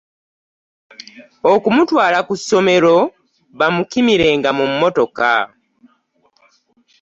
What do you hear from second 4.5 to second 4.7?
mu